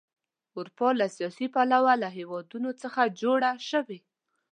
[0.57, 3.99] اروپا له سیاسي پلوه له هېوادونو څخه جوړه شوې.